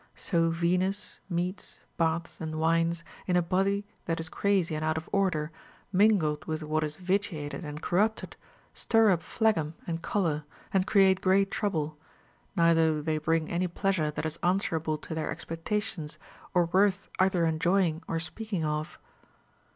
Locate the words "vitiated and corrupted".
6.97-8.35